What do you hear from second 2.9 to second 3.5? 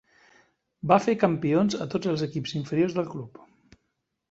del club.